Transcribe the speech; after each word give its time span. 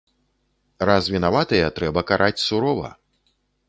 Раз 0.91 1.03
вінаватыя, 1.17 1.69
трэба 1.79 2.07
караць 2.13 2.37
сурова. 2.49 2.89